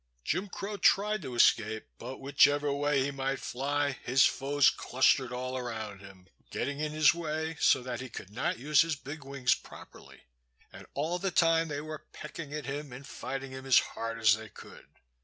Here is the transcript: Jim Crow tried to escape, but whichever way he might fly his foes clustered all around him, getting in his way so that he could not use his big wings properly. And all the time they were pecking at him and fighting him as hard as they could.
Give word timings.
Jim 0.23 0.49
Crow 0.49 0.77
tried 0.77 1.21
to 1.21 1.35
escape, 1.35 1.85
but 1.99 2.17
whichever 2.17 2.73
way 2.73 3.03
he 3.03 3.11
might 3.11 3.37
fly 3.39 3.91
his 3.91 4.25
foes 4.25 4.71
clustered 4.71 5.31
all 5.31 5.55
around 5.55 5.99
him, 5.99 6.25
getting 6.49 6.79
in 6.79 6.91
his 6.91 7.13
way 7.13 7.55
so 7.59 7.83
that 7.83 8.01
he 8.01 8.09
could 8.09 8.31
not 8.31 8.57
use 8.57 8.81
his 8.81 8.95
big 8.95 9.23
wings 9.23 9.53
properly. 9.53 10.23
And 10.73 10.87
all 10.95 11.19
the 11.19 11.29
time 11.29 11.67
they 11.67 11.81
were 11.81 12.07
pecking 12.13 12.51
at 12.51 12.65
him 12.65 12.91
and 12.91 13.05
fighting 13.05 13.51
him 13.51 13.67
as 13.67 13.77
hard 13.93 14.17
as 14.17 14.35
they 14.35 14.49
could. 14.49 14.87